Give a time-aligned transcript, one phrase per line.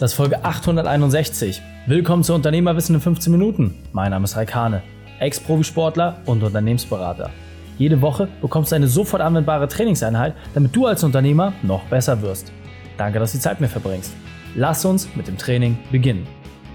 [0.00, 1.60] Das ist Folge 861.
[1.88, 3.74] Willkommen zu Unternehmerwissen in 15 Minuten.
[3.90, 4.80] Mein Name ist Raikane,
[5.18, 7.30] Ex-Profisportler und Unternehmensberater.
[7.78, 12.52] Jede Woche bekommst du eine sofort anwendbare Trainingseinheit, damit du als Unternehmer noch besser wirst.
[12.96, 14.12] Danke, dass du die Zeit mit mir verbringst.
[14.54, 16.28] Lass uns mit dem Training beginnen.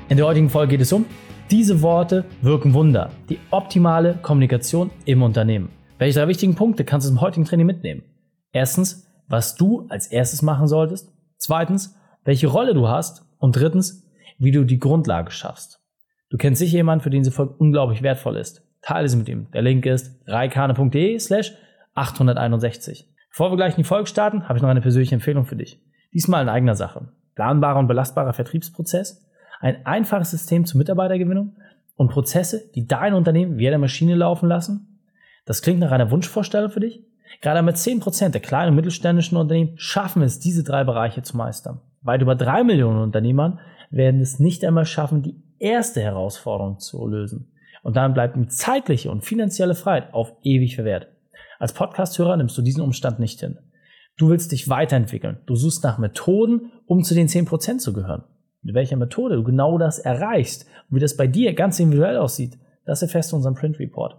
[0.09, 1.05] In der heutigen Folge geht es um
[1.49, 3.09] diese Worte wirken Wunder.
[3.29, 5.69] Die optimale Kommunikation im Unternehmen.
[5.97, 8.03] Welche drei wichtigen Punkte kannst du im heutigen Training mitnehmen?
[8.51, 11.13] Erstens, was du als erstes machen solltest.
[11.37, 15.81] Zweitens, welche Rolle du hast und drittens, wie du die Grundlage schaffst.
[16.29, 18.63] Du kennst sicher jemanden, für den diese Folge unglaublich wertvoll ist.
[18.81, 19.51] Teile sie mit ihm.
[19.51, 21.53] Der Link ist reikane.de slash
[21.93, 23.07] 861.
[23.29, 25.81] Bevor wir gleich in die Folge starten, habe ich noch eine persönliche Empfehlung für dich.
[26.13, 27.07] Diesmal in eigener Sache.
[27.35, 29.25] Planbarer und belastbarer Vertriebsprozess,
[29.59, 31.55] ein einfaches System zur Mitarbeitergewinnung
[31.95, 34.99] und Prozesse, die dein Unternehmen wie eine Maschine laufen lassen.
[35.45, 37.03] Das klingt nach einer Wunschvorstellung für dich?
[37.41, 41.81] Gerade mit 10% der kleinen und mittelständischen Unternehmen schaffen es, diese drei Bereiche zu meistern.
[42.03, 47.51] Weit über drei Millionen Unternehmern werden es nicht einmal schaffen, die erste Herausforderung zu lösen.
[47.83, 51.07] Und dann bleibt ihm zeitliche und finanzielle Freiheit auf ewig verwehrt.
[51.59, 53.57] Als Podcasthörer nimmst du diesen Umstand nicht hin.
[54.17, 55.39] Du willst dich weiterentwickeln.
[55.45, 58.23] Du suchst nach Methoden, um zu den 10% zu gehören.
[58.61, 62.57] Mit welcher Methode du genau das erreichst und wie das bei dir ganz individuell aussieht,
[62.85, 64.17] das erfährst du in unserem Print Report.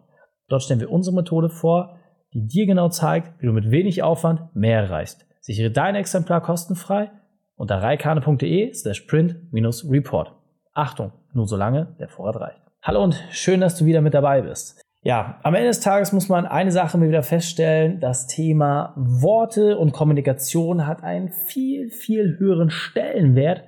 [0.48, 1.98] Dort stellen wir unsere Methode vor,
[2.32, 5.26] die dir genau zeigt, wie du mit wenig Aufwand mehr erreichst.
[5.40, 7.10] Sichere dein Exemplar kostenfrei
[7.56, 10.32] unter reikane.de slash print-report.
[10.72, 12.60] Achtung, nur solange der Vorrat reicht.
[12.82, 14.80] Hallo und schön, dass du wieder mit dabei bist.
[15.02, 18.00] Ja, am Ende des Tages muss man eine Sache mir wieder feststellen.
[18.00, 23.64] Das Thema Worte und Kommunikation hat einen viel, viel höheren Stellenwert,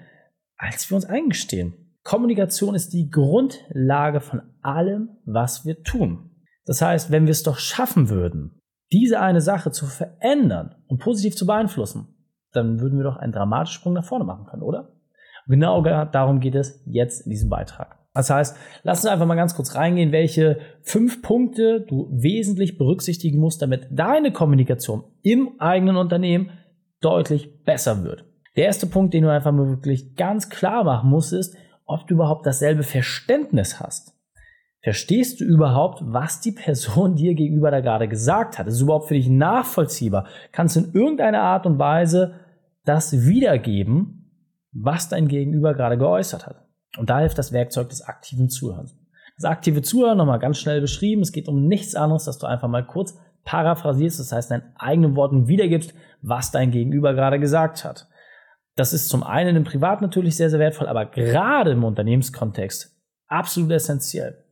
[0.56, 1.74] als wir uns eingestehen.
[2.04, 6.30] Kommunikation ist die Grundlage von allem, was wir tun.
[6.64, 8.58] Das heißt, wenn wir es doch schaffen würden,
[8.92, 12.15] diese eine Sache zu verändern und positiv zu beeinflussen,
[12.56, 14.92] dann würden wir doch einen dramatischen Sprung nach vorne machen können, oder?
[15.46, 17.98] Genau darum geht es jetzt in diesem Beitrag.
[18.14, 23.38] Das heißt, lass uns einfach mal ganz kurz reingehen, welche fünf Punkte du wesentlich berücksichtigen
[23.38, 26.50] musst, damit deine Kommunikation im eigenen Unternehmen
[27.00, 28.24] deutlich besser wird.
[28.56, 32.14] Der erste Punkt, den du einfach mal wirklich ganz klar machen musst, ist, ob du
[32.14, 34.14] überhaupt dasselbe Verständnis hast.
[34.82, 38.66] Verstehst du überhaupt, was die Person dir gegenüber da gerade gesagt hat?
[38.66, 40.26] Ist es überhaupt für dich nachvollziehbar?
[40.52, 42.34] Kannst du in irgendeiner Art und Weise
[42.86, 44.30] das wiedergeben,
[44.72, 46.64] was dein Gegenüber gerade geäußert hat?
[46.98, 48.96] Und da hilft das Werkzeug des aktiven Zuhörens.
[49.36, 51.20] Das aktive Zuhören nochmal ganz schnell beschrieben.
[51.20, 55.14] Es geht um nichts anderes, dass du einfach mal kurz paraphrasierst, das heißt, deinen eigenen
[55.14, 58.08] Worten wiedergibst, was dein Gegenüber gerade gesagt hat.
[58.74, 62.94] Das ist zum einen im Privat natürlich sehr, sehr wertvoll, aber gerade im Unternehmenskontext
[63.28, 64.44] absolut essentiell.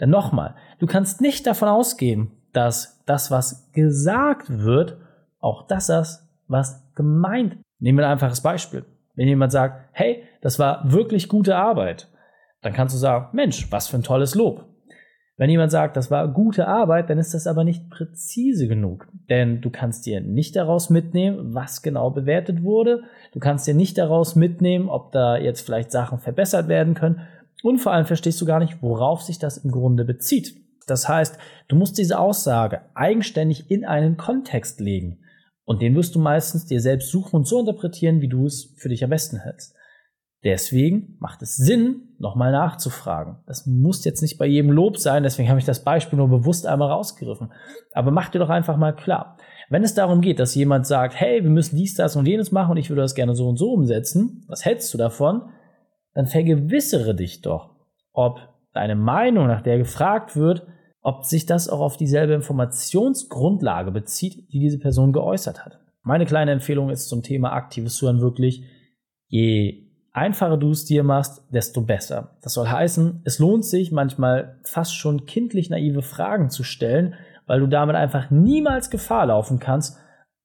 [0.00, 4.98] Denn nochmal, du kannst nicht davon ausgehen, dass das, was gesagt wird,
[5.38, 7.58] auch das ist, was gemeint.
[7.80, 8.84] Nehmen wir ein einfaches Beispiel.
[9.14, 12.08] Wenn jemand sagt, hey, das war wirklich gute Arbeit,
[12.62, 14.66] dann kannst du sagen, Mensch, was für ein tolles Lob.
[15.36, 19.08] Wenn jemand sagt, das war gute Arbeit, dann ist das aber nicht präzise genug.
[19.30, 23.04] Denn du kannst dir nicht daraus mitnehmen, was genau bewertet wurde.
[23.32, 27.22] Du kannst dir nicht daraus mitnehmen, ob da jetzt vielleicht Sachen verbessert werden können.
[27.62, 30.54] Und vor allem verstehst du gar nicht, worauf sich das im Grunde bezieht.
[30.86, 35.20] Das heißt, du musst diese Aussage eigenständig in einen Kontext legen.
[35.70, 38.88] Und den wirst du meistens dir selbst suchen und so interpretieren, wie du es für
[38.88, 39.76] dich am besten hältst.
[40.42, 43.36] Deswegen macht es Sinn, nochmal nachzufragen.
[43.46, 46.66] Das muss jetzt nicht bei jedem Lob sein, deswegen habe ich das Beispiel nur bewusst
[46.66, 47.52] einmal rausgegriffen.
[47.92, 49.36] Aber mach dir doch einfach mal klar.
[49.68, 52.72] Wenn es darum geht, dass jemand sagt, hey, wir müssen dies, das und jenes machen
[52.72, 55.52] und ich würde das gerne so und so umsetzen, was hältst du davon?
[56.14, 57.70] dann vergewissere dich doch,
[58.12, 58.40] ob
[58.72, 60.66] deine Meinung, nach der gefragt wird,
[61.02, 65.80] ob sich das auch auf dieselbe Informationsgrundlage bezieht, die diese Person geäußert hat.
[66.02, 68.64] Meine kleine Empfehlung ist zum Thema aktives Zuhören wirklich,
[69.28, 72.36] je einfacher du es dir machst, desto besser.
[72.42, 77.14] Das soll heißen, es lohnt sich manchmal fast schon kindlich naive Fragen zu stellen,
[77.46, 79.98] weil du damit einfach niemals Gefahr laufen kannst,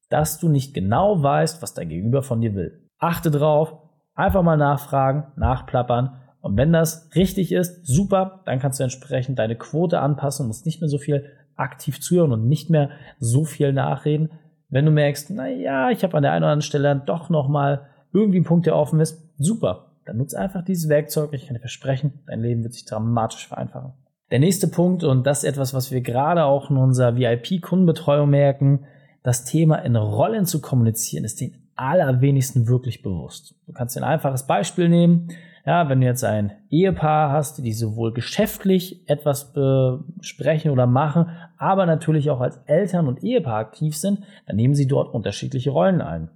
[0.08, 2.88] dass du nicht genau weißt, was dein Gegenüber von dir will.
[2.98, 3.86] Achte drauf,
[4.16, 6.16] Einfach mal nachfragen, nachplappern.
[6.46, 10.80] Und wenn das richtig ist, super, dann kannst du entsprechend deine Quote anpassen, musst nicht
[10.80, 11.24] mehr so viel
[11.56, 14.30] aktiv zuhören und nicht mehr so viel nachreden.
[14.68, 17.86] Wenn du merkst, na ja, ich habe an der einen oder anderen Stelle doch nochmal
[18.12, 19.86] irgendwie einen Punkt, der offen ist, super.
[20.04, 21.32] Dann nutze einfach dieses Werkzeug.
[21.32, 23.94] Ich kann dir versprechen, dein Leben wird sich dramatisch vereinfachen.
[24.30, 28.84] Der nächste Punkt, und das ist etwas, was wir gerade auch in unserer VIP-Kundenbetreuung merken,
[29.24, 33.56] das Thema in Rollen zu kommunizieren, ist den allerwenigsten wirklich bewusst.
[33.66, 35.26] Du kannst ein einfaches Beispiel nehmen.
[35.66, 41.26] Ja, wenn du jetzt ein Ehepaar hast, die sowohl geschäftlich etwas besprechen oder machen,
[41.58, 46.00] aber natürlich auch als Eltern und Ehepaar aktiv sind, dann nehmen sie dort unterschiedliche Rollen
[46.00, 46.30] ein.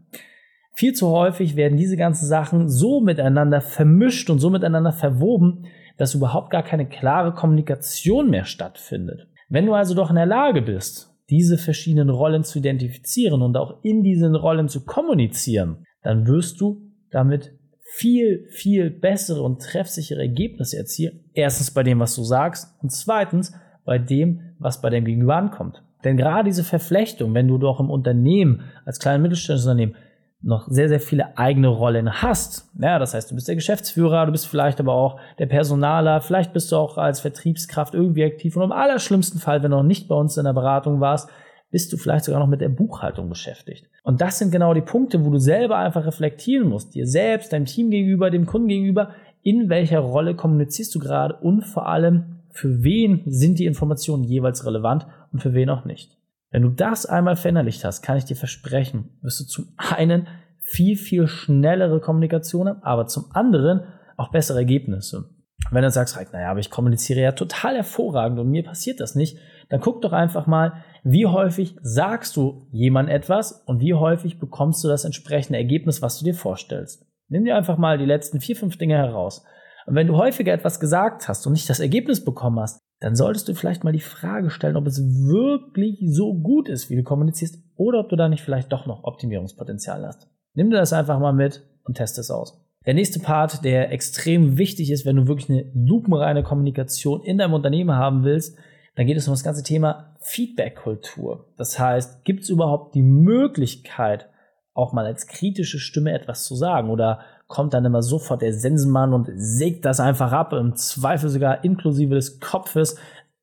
[0.72, 5.66] Viel zu häufig werden diese ganzen Sachen so miteinander vermischt und so miteinander verwoben,
[5.96, 9.28] dass überhaupt gar keine klare Kommunikation mehr stattfindet.
[9.48, 13.84] Wenn du also doch in der Lage bist, diese verschiedenen Rollen zu identifizieren und auch
[13.84, 16.80] in diesen Rollen zu kommunizieren, dann wirst du
[17.12, 17.59] damit
[17.92, 21.24] viel, viel bessere und treffsichere Ergebnisse erzielen.
[21.34, 23.52] Erstens bei dem, was du sagst und zweitens
[23.84, 25.82] bei dem, was bei dem Gegenüber ankommt.
[26.04, 29.96] Denn gerade diese Verflechtung, wenn du doch im Unternehmen, als kleines mittelständisches Unternehmen,
[30.40, 32.70] noch sehr, sehr viele eigene Rollen hast.
[32.80, 36.52] Ja, das heißt, du bist der Geschäftsführer, du bist vielleicht aber auch der Personaler, vielleicht
[36.52, 40.08] bist du auch als Vertriebskraft irgendwie aktiv und im allerschlimmsten Fall, wenn du noch nicht
[40.08, 41.28] bei uns in der Beratung warst,
[41.70, 43.88] bist du vielleicht sogar noch mit der Buchhaltung beschäftigt.
[44.02, 47.66] Und das sind genau die Punkte, wo du selber einfach reflektieren musst, dir selbst, deinem
[47.66, 49.10] Team gegenüber, dem Kunden gegenüber,
[49.42, 54.66] in welcher Rolle kommunizierst du gerade und vor allem, für wen sind die Informationen jeweils
[54.66, 56.18] relevant und für wen auch nicht.
[56.50, 60.26] Wenn du das einmal verinnerlicht hast, kann ich dir versprechen, wirst du zum einen
[60.58, 63.82] viel, viel schnellere Kommunikation haben, aber zum anderen
[64.16, 65.30] auch bessere Ergebnisse.
[65.70, 69.38] Wenn du sagst, naja, aber ich kommuniziere ja total hervorragend und mir passiert das nicht,
[69.68, 74.82] dann guck doch einfach mal, wie häufig sagst du jemand etwas und wie häufig bekommst
[74.84, 77.06] du das entsprechende Ergebnis, was du dir vorstellst.
[77.28, 79.44] Nimm dir einfach mal die letzten vier, fünf Dinge heraus.
[79.86, 83.48] Und wenn du häufiger etwas gesagt hast und nicht das Ergebnis bekommen hast, dann solltest
[83.48, 87.58] du vielleicht mal die Frage stellen, ob es wirklich so gut ist, wie du kommunizierst,
[87.76, 90.28] oder ob du da nicht vielleicht doch noch Optimierungspotenzial hast.
[90.54, 92.62] Nimm dir das einfach mal mit und teste es aus.
[92.86, 97.54] Der nächste Part, der extrem wichtig ist, wenn du wirklich eine lupenreine Kommunikation in deinem
[97.54, 98.58] Unternehmen haben willst,
[98.94, 101.46] dann geht es um das ganze Thema Feedback-Kultur.
[101.56, 104.28] Das heißt, gibt es überhaupt die Möglichkeit,
[104.74, 106.90] auch mal als kritische Stimme etwas zu sagen?
[106.90, 111.64] Oder kommt dann immer sofort der Sensenmann und sägt das einfach ab, im Zweifel sogar
[111.64, 112.96] inklusive des Kopfes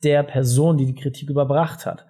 [0.03, 2.05] der Person, die die Kritik überbracht hat?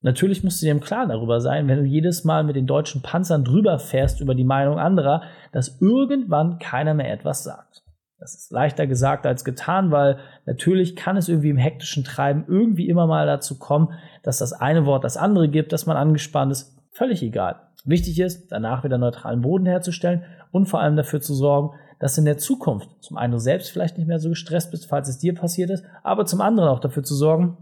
[0.00, 3.02] Natürlich musst du dir im Klaren darüber sein, wenn du jedes Mal mit den deutschen
[3.02, 7.82] Panzern drüber fährst über die Meinung anderer, dass irgendwann keiner mehr etwas sagt.
[8.20, 12.88] Das ist leichter gesagt als getan, weil natürlich kann es irgendwie im hektischen Treiben irgendwie
[12.88, 13.92] immer mal dazu kommen,
[14.24, 16.76] dass das eine Wort das andere gibt, dass man angespannt ist.
[16.90, 17.60] Völlig egal.
[17.84, 22.24] Wichtig ist, danach wieder neutralen Boden herzustellen und vor allem dafür zu sorgen, dass in
[22.24, 25.34] der Zukunft zum einen du selbst vielleicht nicht mehr so gestresst bist, falls es dir
[25.34, 27.56] passiert ist, aber zum anderen auch dafür zu sorgen,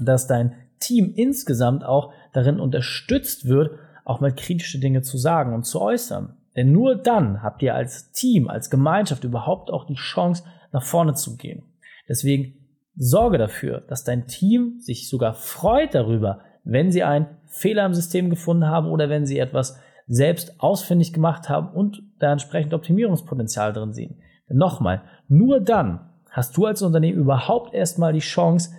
[0.00, 5.64] dass dein Team insgesamt auch darin unterstützt wird, auch mal kritische Dinge zu sagen und
[5.64, 6.36] zu äußern.
[6.56, 11.14] Denn nur dann habt ihr als Team, als Gemeinschaft überhaupt auch die Chance, nach vorne
[11.14, 11.62] zu gehen.
[12.08, 12.54] Deswegen
[12.96, 18.30] sorge dafür, dass dein Team sich sogar freut darüber, wenn sie einen Fehler im System
[18.30, 23.92] gefunden haben oder wenn sie etwas selbst ausfindig gemacht haben und da entsprechend Optimierungspotenzial drin
[23.92, 24.20] sehen.
[24.48, 28.72] Denn nochmal, nur dann hast du als Unternehmen überhaupt erstmal die Chance,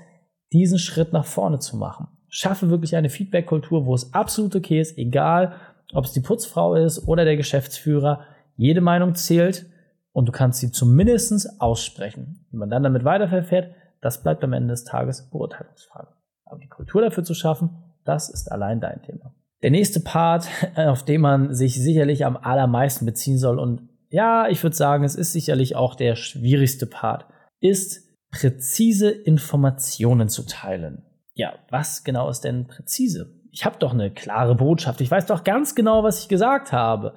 [0.52, 2.08] diesen Schritt nach vorne zu machen.
[2.30, 5.56] Schaffe wirklich eine Feedback-Kultur, wo es absolut okay ist, egal
[5.94, 8.22] ob es die Putzfrau ist oder der Geschäftsführer,
[8.56, 9.66] jede Meinung zählt
[10.12, 12.46] und du kannst sie zumindest aussprechen.
[12.52, 16.10] Wie man dann damit weiterverfährt, das bleibt am Ende des Tages Beurteilungsfrage.
[16.46, 17.70] Aber die Kultur dafür zu schaffen,
[18.04, 19.34] das ist allein dein Thema.
[19.62, 24.62] Der nächste Part, auf den man sich sicherlich am allermeisten beziehen soll und ja, ich
[24.62, 27.26] würde sagen, es ist sicherlich auch der schwierigste Part,
[27.62, 31.04] ist präzise Informationen zu teilen.
[31.34, 33.43] Ja, was genau ist denn präzise?
[33.54, 35.00] Ich habe doch eine klare Botschaft.
[35.00, 37.14] Ich weiß doch ganz genau, was ich gesagt habe.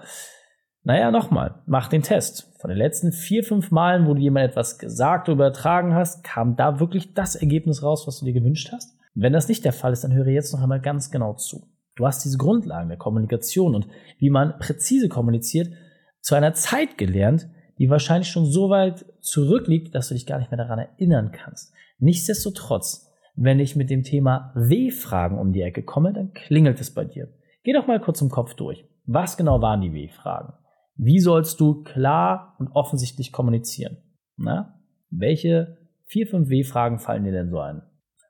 [0.83, 2.53] Naja, nochmal, mach den Test.
[2.61, 6.55] Von den letzten vier, fünf Malen, wo du jemand etwas gesagt oder übertragen hast, kam
[6.55, 8.99] da wirklich das Ergebnis raus, was du dir gewünscht hast?
[9.15, 11.69] Wenn das nicht der Fall ist, dann höre jetzt noch einmal ganz genau zu.
[11.97, 15.73] Du hast diese Grundlagen der Kommunikation und wie man präzise kommuniziert
[16.21, 20.51] zu einer Zeit gelernt, die wahrscheinlich schon so weit zurückliegt, dass du dich gar nicht
[20.51, 21.73] mehr daran erinnern kannst.
[21.99, 23.06] Nichtsdestotrotz
[23.37, 27.29] wenn ich mit dem Thema W-Fragen um die Ecke komme, dann klingelt es bei dir.
[27.63, 28.85] Geh doch mal kurz im Kopf durch.
[29.05, 30.55] Was genau waren die W-Fragen?
[30.97, 33.99] Wie sollst du klar und offensichtlich kommunizieren?
[34.37, 34.81] Na?
[35.11, 35.77] Welche
[36.07, 37.83] vier, fünf W-Fragen fallen dir denn so ein?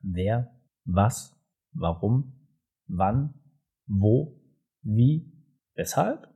[0.03, 0.51] Wer,
[0.85, 1.41] was,
[1.73, 2.51] warum,
[2.89, 3.35] wann,
[3.87, 4.41] wo,
[4.83, 5.33] wie,
[5.75, 6.29] weshalb?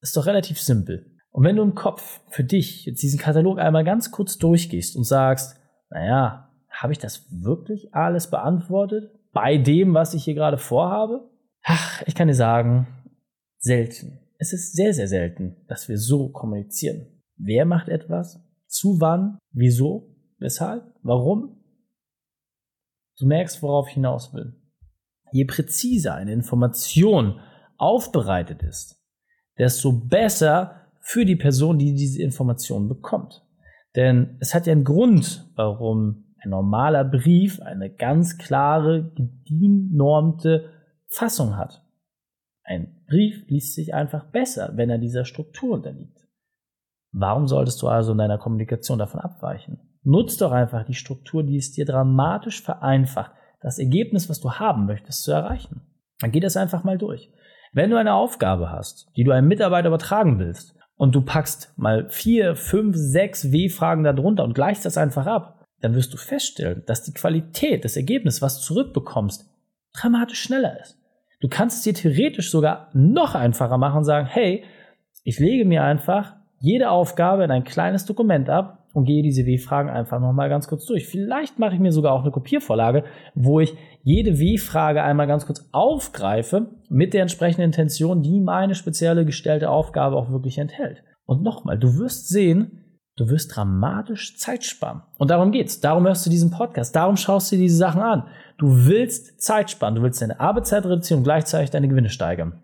[0.00, 1.16] Ist doch relativ simpel.
[1.30, 5.04] Und wenn du im Kopf für dich jetzt diesen Katalog einmal ganz kurz durchgehst und
[5.04, 5.58] sagst,
[5.90, 6.51] naja,
[6.82, 11.30] habe ich das wirklich alles beantwortet bei dem, was ich hier gerade vorhabe?
[11.62, 12.88] Ach, ich kann dir sagen,
[13.58, 14.18] selten.
[14.38, 17.06] Es ist sehr, sehr selten, dass wir so kommunizieren.
[17.36, 18.40] Wer macht etwas?
[18.66, 19.38] Zu wann?
[19.52, 20.16] Wieso?
[20.38, 20.82] Weshalb?
[21.02, 21.62] Warum?
[23.18, 24.60] Du merkst, worauf ich hinaus will.
[25.30, 27.38] Je präziser eine Information
[27.78, 29.00] aufbereitet ist,
[29.56, 33.46] desto besser für die Person, die diese Information bekommt.
[33.94, 40.70] Denn es hat ja einen Grund, warum ein normaler Brief eine ganz klare, gediennormte
[41.08, 41.84] Fassung hat.
[42.64, 46.18] Ein Brief liest sich einfach besser, wenn er dieser Struktur unterliegt.
[47.12, 49.78] Warum solltest du also in deiner Kommunikation davon abweichen?
[50.02, 54.86] Nutz doch einfach die Struktur, die es dir dramatisch vereinfacht, das Ergebnis, was du haben
[54.86, 55.82] möchtest, zu erreichen.
[56.20, 57.32] Dann geh das einfach mal durch.
[57.72, 62.08] Wenn du eine Aufgabe hast, die du einem Mitarbeiter übertragen willst, und du packst mal
[62.10, 67.02] vier, fünf, sechs W-Fragen darunter und gleichst das einfach ab, dann wirst du feststellen, dass
[67.02, 69.50] die Qualität des Ergebnisses, was du zurückbekommst,
[69.92, 70.98] dramatisch schneller ist.
[71.40, 74.64] Du kannst es dir theoretisch sogar noch einfacher machen und sagen, hey,
[75.24, 79.90] ich lege mir einfach jede Aufgabe in ein kleines Dokument ab und gehe diese W-Fragen
[79.90, 81.06] einfach nochmal ganz kurz durch.
[81.06, 85.68] Vielleicht mache ich mir sogar auch eine Kopiervorlage, wo ich jede W-Frage einmal ganz kurz
[85.72, 91.02] aufgreife mit der entsprechenden Intention, die meine spezielle gestellte Aufgabe auch wirklich enthält.
[91.24, 92.81] Und nochmal, du wirst sehen,
[93.16, 95.02] du wirst dramatisch Zeit sparen.
[95.18, 95.80] Und darum geht's.
[95.80, 96.96] Darum hörst du diesen Podcast.
[96.96, 98.28] Darum schaust du dir diese Sachen an.
[98.58, 99.94] Du willst Zeit sparen.
[99.94, 102.62] Du willst deine Arbeitszeit reduzieren und gleichzeitig deine Gewinne steigern.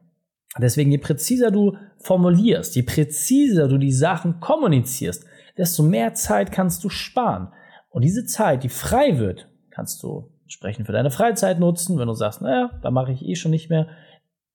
[0.58, 5.24] Deswegen, je präziser du formulierst, je präziser du die Sachen kommunizierst,
[5.56, 7.52] desto mehr Zeit kannst du sparen.
[7.90, 11.98] Und diese Zeit, die frei wird, kannst du entsprechend für deine Freizeit nutzen.
[11.98, 13.88] Wenn du sagst, naja, da mache ich eh schon nicht mehr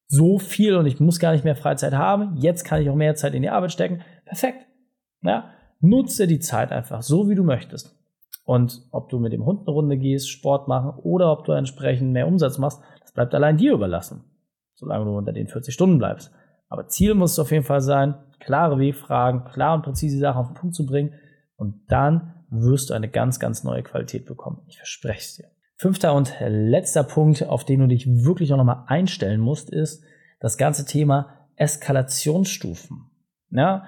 [0.08, 2.36] so viel und ich muss gar nicht mehr Freizeit haben.
[2.38, 4.02] Jetzt kann ich auch mehr Zeit in die Arbeit stecken.
[4.26, 4.66] Perfekt.
[5.22, 5.52] Ja,
[5.84, 7.96] nutze die Zeit einfach so, wie du möchtest.
[8.46, 12.12] Und ob du mit dem Hund eine Runde gehst, Sport machen oder ob du entsprechend
[12.12, 14.24] mehr Umsatz machst, das bleibt allein dir überlassen.
[14.76, 16.32] Solange du unter den 40 Stunden bleibst.
[16.68, 20.48] Aber Ziel muss es auf jeden Fall sein, klare W-Fragen, klar und präzise Sachen auf
[20.48, 21.14] den Punkt zu bringen.
[21.56, 24.62] Und dann wirst du eine ganz, ganz neue Qualität bekommen.
[24.68, 25.48] Ich verspreche es dir.
[25.78, 30.04] Fünfter und letzter Punkt, auf den du dich wirklich auch nochmal einstellen musst, ist
[30.40, 33.10] das ganze Thema Eskalationsstufen.
[33.52, 33.86] Ja,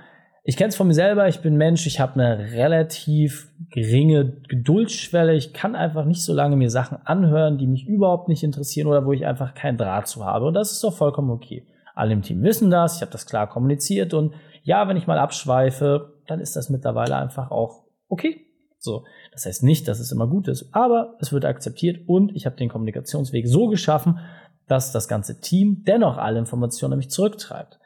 [0.47, 5.33] ich kenne es von mir selber, ich bin Mensch, ich habe eine relativ geringe Geduldsschwelle.
[5.33, 9.07] Ich kann einfach nicht so lange mir Sachen anhören, die mich überhaupt nicht interessieren oder
[9.07, 10.45] wo ich einfach keinen Draht zu habe.
[10.45, 11.65] Und das ist doch vollkommen okay.
[11.95, 15.17] Alle im Team wissen das, ich habe das klar kommuniziert und ja, wenn ich mal
[15.17, 18.41] abschweife, dann ist das mittlerweile einfach auch okay.
[18.77, 22.45] So, das heißt nicht, dass es immer gut ist, aber es wird akzeptiert und ich
[22.45, 24.19] habe den Kommunikationsweg so geschaffen,
[24.67, 27.79] dass das ganze Team dennoch alle Informationen nämlich zurücktreibt.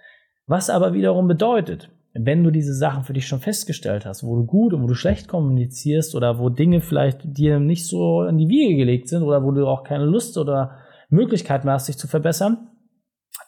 [0.46, 4.46] Was aber wiederum bedeutet, wenn du diese Sachen für dich schon festgestellt hast, wo du
[4.46, 8.50] gut und wo du schlecht kommunizierst oder wo Dinge vielleicht dir nicht so in die
[8.50, 10.78] Wiege gelegt sind oder wo du auch keine Lust oder
[11.10, 12.70] Möglichkeit mehr hast, dich zu verbessern,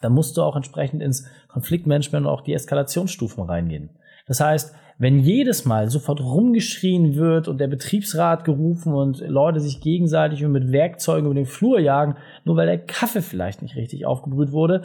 [0.00, 3.90] dann musst du auch entsprechend ins Konfliktmanagement und auch die Eskalationsstufen reingehen.
[4.26, 9.80] Das heißt, wenn jedes Mal sofort rumgeschrien wird und der Betriebsrat gerufen und Leute sich
[9.80, 14.52] gegenseitig mit Werkzeugen über den Flur jagen, nur weil der Kaffee vielleicht nicht richtig aufgebrüht
[14.52, 14.82] wurde,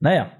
[0.00, 0.30] naja,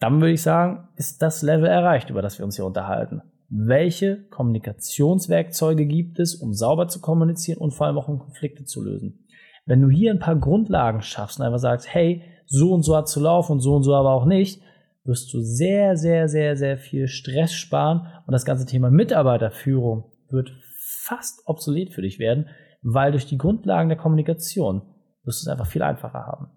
[0.00, 3.22] dann würde ich sagen, ist das Level erreicht, über das wir uns hier unterhalten.
[3.48, 8.82] Welche Kommunikationswerkzeuge gibt es, um sauber zu kommunizieren und vor allem auch um Konflikte zu
[8.82, 9.26] lösen?
[9.64, 13.08] Wenn du hier ein paar Grundlagen schaffst und einfach sagst, hey, so und so hat
[13.08, 14.62] zu laufen und so und so aber auch nicht,
[15.04, 20.52] wirst du sehr, sehr, sehr, sehr viel Stress sparen und das ganze Thema Mitarbeiterführung wird
[20.76, 22.48] fast obsolet für dich werden,
[22.82, 24.82] weil durch die Grundlagen der Kommunikation
[25.24, 26.50] wirst du es einfach viel einfacher haben.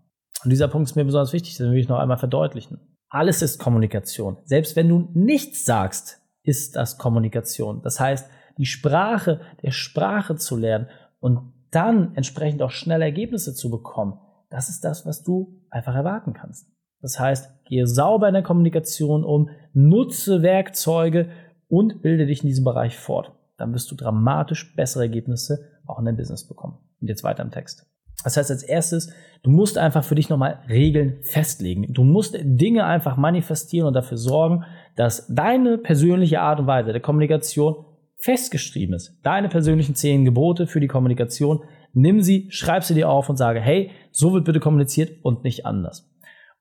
[0.44, 2.80] Und dieser Punkt ist mir besonders wichtig, den will ich noch einmal verdeutlichen.
[3.14, 4.38] Alles ist Kommunikation.
[4.46, 7.82] Selbst wenn du nichts sagst, ist das Kommunikation.
[7.82, 10.88] Das heißt, die Sprache der Sprache zu lernen
[11.20, 14.18] und dann entsprechend auch schnelle Ergebnisse zu bekommen,
[14.50, 16.68] das ist das, was du einfach erwarten kannst.
[17.02, 21.30] Das heißt, gehe sauber in der Kommunikation um, nutze Werkzeuge
[21.68, 23.34] und bilde dich in diesem Bereich fort.
[23.58, 26.78] Dann wirst du dramatisch bessere Ergebnisse auch in deinem Business bekommen.
[27.02, 27.91] Und jetzt weiter im Text.
[28.24, 29.14] Das heißt, als erstes,
[29.44, 31.92] du musst einfach für dich nochmal Regeln festlegen.
[31.94, 34.64] Du musst Dinge einfach manifestieren und dafür sorgen,
[34.96, 37.86] dass deine persönliche Art und Weise der Kommunikation
[38.18, 39.20] festgeschrieben ist.
[39.24, 41.64] Deine persönlichen zehn Gebote für die Kommunikation.
[41.94, 45.66] Nimm sie, schreib sie dir auf und sage, hey, so wird bitte kommuniziert und nicht
[45.66, 46.10] anders.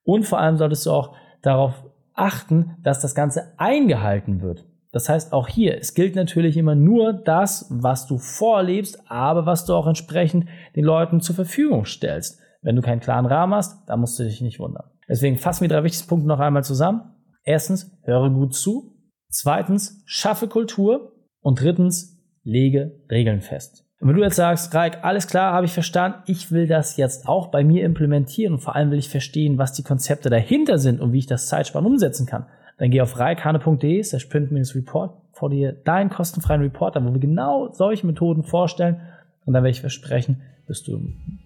[0.03, 1.75] Und vor allem solltest du auch darauf
[2.15, 4.65] achten, dass das Ganze eingehalten wird.
[4.93, 9.65] Das heißt, auch hier, es gilt natürlich immer nur das, was du vorlebst, aber was
[9.65, 12.41] du auch entsprechend den Leuten zur Verfügung stellst.
[12.63, 14.91] Wenn du keinen klaren Rahmen hast, dann musst du dich nicht wundern.
[15.09, 17.03] Deswegen fassen wir drei wichtigste Punkte noch einmal zusammen.
[17.45, 18.97] Erstens, höre gut zu.
[19.29, 21.13] Zweitens, schaffe Kultur.
[21.41, 23.87] Und drittens, lege Regeln fest.
[24.01, 27.29] Und wenn du jetzt sagst, Raik, alles klar, habe ich verstanden, ich will das jetzt
[27.29, 31.01] auch bei mir implementieren und vor allem will ich verstehen, was die Konzepte dahinter sind
[31.01, 32.47] und wie ich das Zeitspann umsetzen kann,
[32.81, 38.07] dann geh auf reikane.de slash print-report, vor dir deinen kostenfreien Reporter, wo wir genau solche
[38.07, 39.03] Methoden vorstellen
[39.45, 40.99] und dann werde ich versprechen, wirst du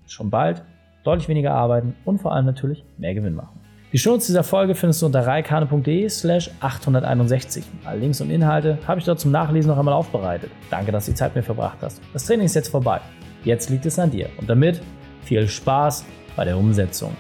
[0.07, 0.63] schon bald
[1.03, 3.61] deutlich weniger arbeiten und vor allem natürlich mehr Gewinn machen.
[3.93, 7.65] Die Shownotes dieser Folge findest du unter reikane.de slash 861.
[7.85, 10.51] Alle Links und Inhalte habe ich dort zum Nachlesen noch einmal aufbereitet.
[10.71, 12.01] Danke, dass du die Zeit mit mir verbracht hast.
[12.13, 13.01] Das Training ist jetzt vorbei.
[13.43, 14.29] Jetzt liegt es an dir.
[14.39, 14.81] Und damit
[15.23, 16.05] viel Spaß
[16.37, 17.13] bei der Umsetzung.